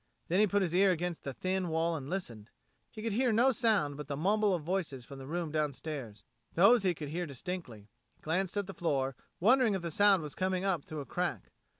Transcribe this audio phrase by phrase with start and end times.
[0.29, 2.49] Then he put his ear against the thin wall and listened.
[2.89, 6.23] He could hear no sound but the mumble of voices from the room downstairs;
[6.55, 7.87] those he could hear distinctly.
[8.15, 11.51] He glanced about the floor, wondering if the sound was coming up through a crack.